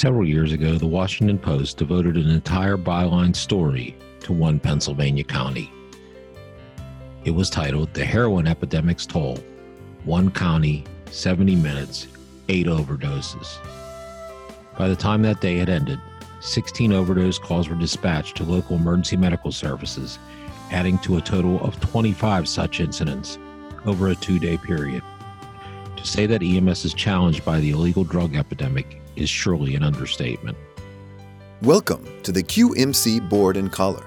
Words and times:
Several 0.00 0.26
years 0.26 0.54
ago, 0.54 0.78
the 0.78 0.86
Washington 0.86 1.38
Post 1.38 1.76
devoted 1.76 2.16
an 2.16 2.30
entire 2.30 2.78
byline 2.78 3.36
story 3.36 3.94
to 4.20 4.32
one 4.32 4.58
Pennsylvania 4.58 5.24
county. 5.24 5.70
It 7.26 7.32
was 7.32 7.50
titled 7.50 7.92
The 7.92 8.06
Heroin 8.06 8.46
Epidemic's 8.46 9.04
Toll 9.04 9.36
One 10.06 10.30
County, 10.30 10.84
70 11.10 11.54
Minutes, 11.56 12.06
Eight 12.48 12.64
Overdoses. 12.64 13.58
By 14.78 14.88
the 14.88 14.96
time 14.96 15.20
that 15.20 15.42
day 15.42 15.58
had 15.58 15.68
ended, 15.68 16.00
16 16.40 16.94
overdose 16.94 17.38
calls 17.38 17.68
were 17.68 17.76
dispatched 17.76 18.38
to 18.38 18.44
local 18.44 18.76
emergency 18.76 19.18
medical 19.18 19.52
services, 19.52 20.18
adding 20.70 20.98
to 21.00 21.18
a 21.18 21.20
total 21.20 21.60
of 21.60 21.78
25 21.78 22.48
such 22.48 22.80
incidents 22.80 23.38
over 23.84 24.08
a 24.08 24.14
two 24.14 24.38
day 24.38 24.56
period. 24.56 25.02
To 26.00 26.06
say 26.06 26.24
that 26.24 26.42
EMS 26.42 26.86
is 26.86 26.94
challenged 26.94 27.44
by 27.44 27.60
the 27.60 27.72
illegal 27.72 28.04
drug 28.04 28.34
epidemic 28.34 29.02
is 29.16 29.28
surely 29.28 29.74
an 29.74 29.82
understatement. 29.82 30.56
Welcome 31.60 32.08
to 32.22 32.32
the 32.32 32.42
QMC 32.42 33.28
Board 33.28 33.58
and 33.58 33.70
Collar 33.70 34.06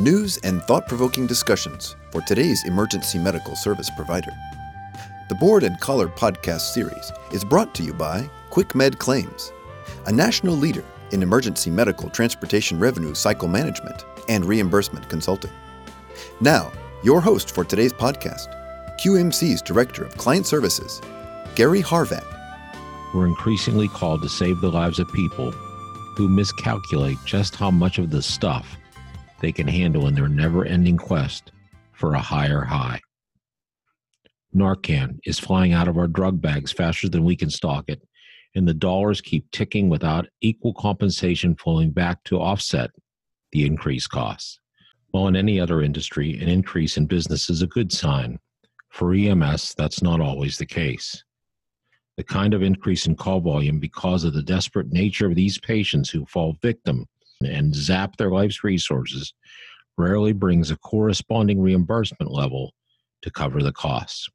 news 0.00 0.38
and 0.38 0.60
thought 0.62 0.88
provoking 0.88 1.28
discussions 1.28 1.94
for 2.10 2.22
today's 2.22 2.66
emergency 2.66 3.20
medical 3.20 3.54
service 3.54 3.88
provider. 3.94 4.32
The 5.28 5.36
Board 5.36 5.62
and 5.62 5.78
Collar 5.78 6.08
podcast 6.08 6.72
series 6.72 7.12
is 7.32 7.44
brought 7.44 7.72
to 7.76 7.84
you 7.84 7.94
by 7.94 8.28
QuickMed 8.50 8.98
Claims, 8.98 9.52
a 10.06 10.12
national 10.12 10.56
leader 10.56 10.84
in 11.12 11.22
emergency 11.22 11.70
medical 11.70 12.10
transportation 12.10 12.80
revenue 12.80 13.14
cycle 13.14 13.46
management 13.46 14.04
and 14.28 14.44
reimbursement 14.44 15.08
consulting. 15.08 15.52
Now, 16.40 16.72
your 17.04 17.20
host 17.20 17.54
for 17.54 17.62
today's 17.62 17.92
podcast, 17.92 18.52
QMC's 18.98 19.62
Director 19.62 20.02
of 20.02 20.16
Client 20.16 20.44
Services, 20.44 21.00
Gary 21.58 21.82
Harvat. 21.82 22.22
We're 23.12 23.26
increasingly 23.26 23.88
called 23.88 24.22
to 24.22 24.28
save 24.28 24.60
the 24.60 24.70
lives 24.70 25.00
of 25.00 25.12
people 25.12 25.50
who 25.50 26.28
miscalculate 26.28 27.18
just 27.24 27.56
how 27.56 27.68
much 27.68 27.98
of 27.98 28.10
the 28.10 28.22
stuff 28.22 28.76
they 29.40 29.50
can 29.50 29.66
handle 29.66 30.06
in 30.06 30.14
their 30.14 30.28
never 30.28 30.64
ending 30.64 30.96
quest 30.96 31.50
for 31.90 32.14
a 32.14 32.20
higher 32.20 32.60
high. 32.60 33.00
Narcan 34.54 35.18
is 35.24 35.40
flying 35.40 35.72
out 35.72 35.88
of 35.88 35.98
our 35.98 36.06
drug 36.06 36.40
bags 36.40 36.70
faster 36.70 37.08
than 37.08 37.24
we 37.24 37.34
can 37.34 37.50
stock 37.50 37.86
it, 37.88 38.06
and 38.54 38.68
the 38.68 38.72
dollars 38.72 39.20
keep 39.20 39.50
ticking 39.50 39.88
without 39.88 40.28
equal 40.40 40.74
compensation 40.74 41.56
flowing 41.56 41.90
back 41.90 42.22
to 42.22 42.38
offset 42.38 42.90
the 43.50 43.66
increased 43.66 44.10
costs. 44.10 44.60
While 45.10 45.26
in 45.26 45.34
any 45.34 45.58
other 45.58 45.82
industry, 45.82 46.38
an 46.38 46.48
increase 46.48 46.96
in 46.96 47.06
business 47.06 47.50
is 47.50 47.62
a 47.62 47.66
good 47.66 47.90
sign. 47.90 48.38
For 48.90 49.12
EMS, 49.12 49.74
that's 49.76 50.02
not 50.02 50.20
always 50.20 50.56
the 50.56 50.64
case. 50.64 51.24
The 52.18 52.24
kind 52.24 52.52
of 52.52 52.64
increase 52.64 53.06
in 53.06 53.14
call 53.14 53.40
volume 53.40 53.78
because 53.78 54.24
of 54.24 54.34
the 54.34 54.42
desperate 54.42 54.92
nature 54.92 55.28
of 55.28 55.36
these 55.36 55.56
patients 55.56 56.10
who 56.10 56.26
fall 56.26 56.56
victim 56.60 57.06
and 57.44 57.72
zap 57.72 58.16
their 58.16 58.32
life's 58.32 58.64
resources 58.64 59.32
rarely 59.96 60.32
brings 60.32 60.72
a 60.72 60.76
corresponding 60.78 61.60
reimbursement 61.60 62.32
level 62.32 62.74
to 63.22 63.30
cover 63.30 63.62
the 63.62 63.70
costs. 63.70 64.28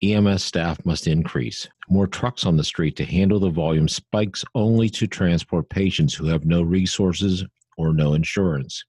EMS 0.00 0.44
staff 0.44 0.78
must 0.86 1.08
increase. 1.08 1.68
More 1.88 2.06
trucks 2.06 2.46
on 2.46 2.56
the 2.56 2.62
street 2.62 2.94
to 2.94 3.04
handle 3.04 3.40
the 3.40 3.50
volume 3.50 3.88
spikes 3.88 4.44
only 4.54 4.88
to 4.90 5.08
transport 5.08 5.68
patients 5.68 6.14
who 6.14 6.26
have 6.26 6.44
no 6.44 6.62
resources 6.62 7.44
or 7.76 7.92
no 7.92 8.14
insurance. 8.14 8.84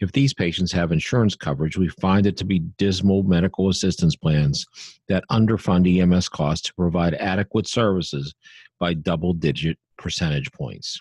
If 0.00 0.12
these 0.12 0.32
patients 0.32 0.72
have 0.72 0.92
insurance 0.92 1.34
coverage, 1.34 1.76
we 1.76 1.88
find 1.88 2.26
it 2.26 2.36
to 2.38 2.44
be 2.44 2.60
dismal 2.78 3.22
medical 3.22 3.68
assistance 3.68 4.16
plans 4.16 4.66
that 5.08 5.24
underfund 5.30 5.86
EMS 5.86 6.28
costs 6.30 6.68
to 6.68 6.74
provide 6.74 7.14
adequate 7.14 7.68
services 7.68 8.34
by 8.78 8.94
double 8.94 9.34
digit 9.34 9.78
percentage 9.98 10.50
points. 10.52 10.98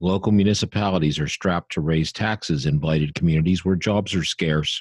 Local 0.00 0.32
municipalities 0.32 1.20
are 1.20 1.28
strapped 1.28 1.72
to 1.72 1.82
raise 1.82 2.12
taxes 2.12 2.64
in 2.66 2.78
blighted 2.78 3.14
communities 3.14 3.64
where 3.64 3.76
jobs 3.76 4.14
are 4.14 4.24
scarce, 4.24 4.80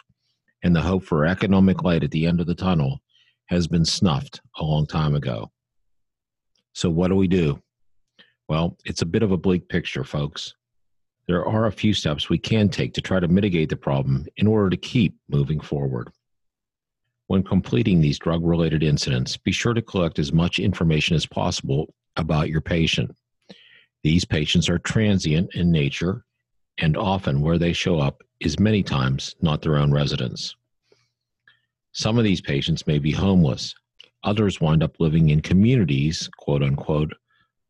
and 0.64 0.74
the 0.76 0.82
hope 0.82 1.04
for 1.04 1.26
economic 1.26 1.84
light 1.84 2.04
at 2.04 2.12
the 2.12 2.26
end 2.26 2.40
of 2.40 2.48
the 2.48 2.56
tunnel 2.56 3.00
has 3.48 3.68
been 3.68 3.86
snuffed 3.86 4.40
a 4.58 4.64
long 4.64 4.88
time 4.88 5.14
ago. 5.14 5.52
So, 6.74 6.90
what 6.90 7.10
do 7.10 7.16
we 7.16 7.28
do? 7.28 7.62
Well, 8.48 8.78
it's 8.86 9.02
a 9.02 9.06
bit 9.06 9.22
of 9.22 9.32
a 9.32 9.38
bleak 9.38 9.68
picture, 9.68 10.06
folks. 10.06 10.56
There 11.32 11.48
are 11.48 11.68
a 11.68 11.72
few 11.72 11.94
steps 11.94 12.28
we 12.28 12.38
can 12.38 12.68
take 12.68 12.94
to 12.94 13.02
try 13.02 13.22
to 13.22 13.28
mitigate 13.30 13.70
the 13.70 13.78
problem 13.78 14.28
in 14.36 14.48
order 14.48 14.70
to 14.70 14.76
keep 14.76 15.16
moving 15.30 15.62
forward. 15.62 16.10
When 17.28 17.42
completing 17.42 18.02
these 18.02 18.20
drug 18.20 18.44
related 18.44 18.84
incidents, 18.84 19.38
be 19.38 19.54
sure 19.54 19.74
to 19.74 19.82
collect 19.82 20.20
as 20.20 20.34
much 20.34 20.60
information 20.60 21.16
as 21.16 21.26
possible 21.26 21.96
about 22.18 22.50
your 22.50 22.60
patient. 22.60 23.16
These 24.04 24.26
patients 24.26 24.68
are 24.68 24.78
transient 24.78 25.56
in 25.56 25.72
nature, 25.72 26.26
and 26.80 26.98
often 26.98 27.40
where 27.40 27.58
they 27.58 27.72
show 27.72 27.98
up 27.98 28.24
is 28.42 28.60
many 28.60 28.84
times 28.84 29.34
not 29.42 29.62
their 29.62 29.78
own 29.78 29.94
residence. 29.94 30.58
Some 31.94 32.18
of 32.18 32.26
these 32.26 32.42
patients 32.42 32.86
may 32.88 33.00
be 33.00 33.12
homeless. 33.12 33.74
Others 34.26 34.60
wind 34.60 34.84
up 34.84 35.00
living 35.00 35.30
in 35.30 35.40
communities, 35.40 36.30
quote 36.40 36.62
unquote, 36.62 37.14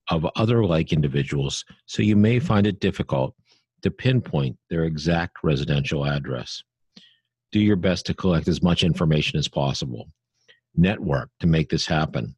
of 0.10 0.26
other 0.36 0.66
like 0.66 0.92
individuals, 0.92 1.64
so 1.86 2.02
you 2.02 2.16
may 2.16 2.40
find 2.40 2.66
it 2.66 2.80
difficult 2.80 3.36
to 3.84 3.92
pinpoint 3.92 4.58
their 4.70 4.84
exact 4.84 5.38
residential 5.44 6.06
address. 6.06 6.64
Do 7.52 7.60
your 7.60 7.76
best 7.76 8.06
to 8.06 8.14
collect 8.14 8.48
as 8.48 8.62
much 8.62 8.84
information 8.84 9.38
as 9.38 9.48
possible. 9.48 10.10
Network 10.76 11.30
to 11.40 11.48
make 11.48 11.70
this 11.70 11.86
happen. 11.86 12.36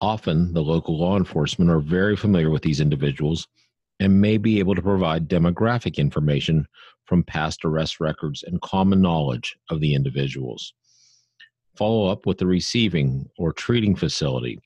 Often, 0.00 0.52
the 0.52 0.62
local 0.62 0.98
law 0.98 1.16
enforcement 1.16 1.70
are 1.70 1.80
very 1.80 2.16
familiar 2.16 2.50
with 2.50 2.62
these 2.62 2.80
individuals 2.80 3.48
and 4.00 4.20
may 4.20 4.36
be 4.36 4.58
able 4.58 4.74
to 4.74 4.82
provide 4.82 5.28
demographic 5.28 5.96
information 5.96 6.66
from 7.06 7.24
past 7.24 7.64
arrest 7.64 8.00
records 8.00 8.44
and 8.44 8.60
common 8.60 9.00
knowledge 9.00 9.56
of 9.70 9.80
the 9.80 9.94
individuals. 9.94 10.74
Follow 11.76 12.06
up 12.06 12.26
with 12.26 12.38
the 12.38 12.46
receiving 12.46 13.28
or 13.38 13.52
treating 13.52 13.96
facility. 13.96 14.60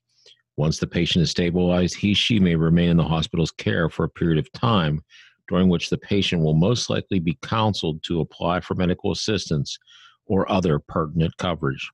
Once 0.57 0.79
the 0.79 0.87
patient 0.87 1.23
is 1.23 1.31
stabilized, 1.31 1.97
he 1.97 2.13
she 2.13 2.39
may 2.39 2.57
remain 2.57 2.91
in 2.91 2.97
the 2.97 3.05
hospital's 3.05 3.51
care 3.53 3.89
for 3.89 4.05
a 4.05 4.09
period 4.09 4.39
of 4.39 4.53
time 4.53 5.01
during 5.49 5.69
which 5.69 5.91
the 5.91 5.99
patient 5.99 6.43
will 6.43 6.55
most 6.55 6.89
likely 6.89 7.19
be 7.19 7.39
counseled 7.43 8.03
to 8.05 8.21
apply 8.21 8.61
for 8.61 8.75
medical 8.75 9.13
assistance 9.13 9.79
or 10.27 10.51
other 10.51 10.79
pertinent 10.79 11.37
coverage 11.37 11.91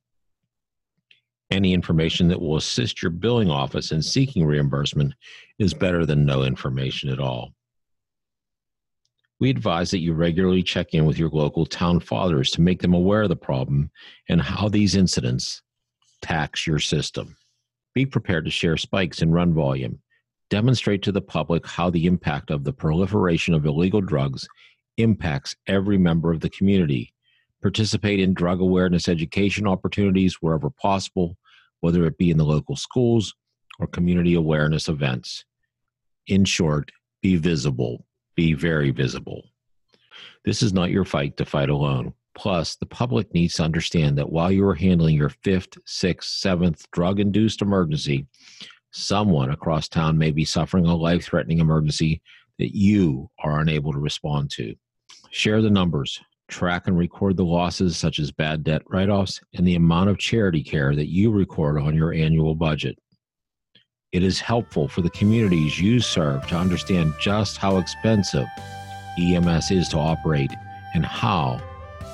any 1.51 1.73
information 1.73 2.29
that 2.29 2.41
will 2.41 2.57
assist 2.57 3.03
your 3.03 3.11
billing 3.11 3.51
office 3.51 3.93
in 3.93 4.03
seeking 4.03 4.45
reimbursement 4.45 5.15
is 5.59 5.73
better 5.75 6.05
than 6.05 6.27
no 6.27 6.43
information 6.43 7.09
at 7.09 7.21
all. 7.21 7.53
We 9.41 9.51
advise 9.51 9.91
that 9.93 10.01
you 10.01 10.15
regularly 10.15 10.63
check 10.63 10.95
in 10.95 11.07
with 11.07 11.19
your 11.19 11.31
local 11.31 11.65
town 11.65 12.01
fathers 12.01 12.51
to 12.53 12.61
make 12.61 12.83
them 12.83 12.95
aware 12.95 13.23
of 13.23 13.29
the 13.29 13.37
problem 13.37 13.91
and 14.29 14.43
how 14.43 14.69
these 14.69 14.97
incidents 14.97 15.63
tax 16.21 16.67
your 16.67 16.81
system. 16.81 17.37
Be 17.95 18.05
prepared 18.05 18.45
to 18.45 18.51
share 18.51 18.77
spikes 18.77 19.23
in 19.23 19.31
run 19.31 19.55
volume. 19.55 20.01
Demonstrate 20.51 21.03
to 21.03 21.13
the 21.13 21.21
public 21.21 21.67
how 21.67 21.91
the 21.91 22.07
impact 22.07 22.51
of 22.51 22.65
the 22.65 22.73
proliferation 22.73 23.55
of 23.55 23.67
illegal 23.67 24.01
drugs 24.01 24.49
impacts 24.97 25.55
every 25.67 25.99
member 25.99 26.33
of 26.33 26.41
the 26.41 26.51
community 26.51 27.13
participate 27.61 28.21
in 28.21 28.35
drug 28.35 28.61
awareness 28.61 29.09
education 29.09 29.67
opportunities 29.67 30.35
wherever 30.35 30.71
possible, 30.71 31.37
whether 31.81 32.07
it 32.07 32.19
be 32.19 32.31
in 32.31 32.39
the 32.39 32.45
local 32.45 32.77
schools 32.77 33.35
or 33.79 33.87
community 33.87 34.35
awareness 34.35 34.89
events. 34.89 35.45
In 36.27 36.45
short, 36.45 36.93
be 37.23 37.37
visible, 37.37 38.07
be 38.35 38.53
very 38.55 38.91
visible. 38.91 39.51
This 40.45 40.63
is 40.63 40.73
not 40.73 40.91
your 40.91 41.05
fight 41.05 41.37
to 41.39 41.45
fight 41.45 41.71
alone. 41.71 42.15
Plus, 42.35 42.77
the 42.77 42.87
public 42.87 43.33
needs 43.35 43.55
to 43.55 43.65
understand 43.65 44.17
that 44.19 44.31
while 44.31 44.53
you 44.53 44.65
are 44.65 44.75
handling 44.75 45.17
your 45.17 45.31
fifth, 45.43 45.77
sixth, 45.85 46.31
seventh 46.31 46.89
drug 46.93 47.19
induced 47.19 47.63
emergency, 47.63 48.27
someone 48.91 49.51
across 49.51 49.89
town 49.89 50.17
may 50.17 50.31
be 50.31 50.45
suffering 50.45 50.87
a 50.87 50.95
life 50.95 51.25
threatening 51.25 51.59
emergency 51.59 52.23
that 52.59 52.77
you 52.77 53.31
are 53.43 53.61
unable 53.61 53.93
to 53.93 53.99
respond 53.99 54.51
to. 54.51 54.75
Share 55.31 55.63
the 55.63 55.71
numbers, 55.71 56.21
track 56.49 56.87
and 56.87 56.99
record 56.99 57.37
the 57.37 57.45
losses 57.45 57.97
such 57.97 58.19
as 58.19 58.33
bad 58.33 58.65
debt 58.65 58.83
write 58.89 59.11
offs 59.11 59.41
and 59.55 59.67
the 59.67 59.75
amount 59.75 60.11
of 60.11 60.19
charity 60.19 60.63
care 60.63 60.95
that 60.95 61.09
you 61.09 61.31
record 61.31 61.81
on 61.81 61.95
your 61.95 62.13
annual 62.13 62.55
budget. 62.55 62.99
It 64.13 64.23
is 64.23 64.41
helpful 64.41 64.89
for 64.89 65.03
the 65.03 65.11
communities 65.11 65.79
you 65.79 66.01
serve 66.01 66.47
to 66.49 66.57
understand 66.57 67.13
just 67.21 67.59
how 67.59 67.77
expensive 67.77 68.47
EMS 69.19 69.71
is 69.71 69.89
to 69.91 69.99
operate 69.99 70.51
and 70.95 71.05
how 71.05 71.61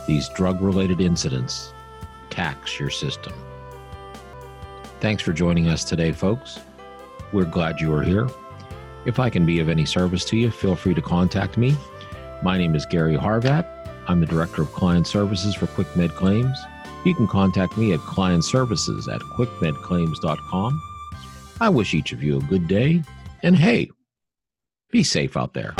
these 0.08 0.28
drug 0.30 0.60
related 0.60 1.00
incidents 1.00 1.72
tax 2.30 2.80
your 2.80 2.90
system. 2.90 3.32
Thanks 5.00 5.22
for 5.22 5.32
joining 5.32 5.68
us 5.68 5.84
today, 5.84 6.12
folks. 6.12 6.58
We're 7.34 7.44
glad 7.44 7.80
you 7.80 7.92
are 7.92 8.02
here. 8.04 8.28
If 9.06 9.18
I 9.18 9.28
can 9.28 9.44
be 9.44 9.58
of 9.58 9.68
any 9.68 9.84
service 9.84 10.24
to 10.26 10.36
you, 10.36 10.52
feel 10.52 10.76
free 10.76 10.94
to 10.94 11.02
contact 11.02 11.58
me. 11.58 11.76
My 12.44 12.56
name 12.56 12.76
is 12.76 12.86
Gary 12.86 13.16
Harvat 13.16 13.68
I'm 14.06 14.20
the 14.20 14.26
Director 14.26 14.62
of 14.62 14.72
Client 14.72 15.06
Services 15.08 15.54
for 15.54 15.66
QuickMed 15.66 16.14
Claims. 16.14 16.56
You 17.04 17.12
can 17.12 17.26
contact 17.26 17.76
me 17.76 17.92
at 17.92 17.98
clientservices 18.00 19.12
at 19.12 19.20
quickmedclaims.com. 19.20 20.82
I 21.60 21.68
wish 21.70 21.94
each 21.94 22.12
of 22.12 22.22
you 22.22 22.36
a 22.36 22.42
good 22.42 22.68
day, 22.68 23.02
and 23.42 23.56
hey, 23.56 23.90
Be 24.92 25.02
safe 25.02 25.36
out 25.36 25.54
there. 25.54 25.74